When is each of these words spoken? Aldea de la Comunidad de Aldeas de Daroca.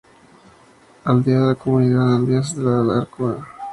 Aldea 1.05 1.41
de 1.41 1.45
la 1.45 1.53
Comunidad 1.53 2.07
de 2.07 2.15
Aldeas 2.15 2.55
de 2.55 2.63
Daroca. 2.63 3.47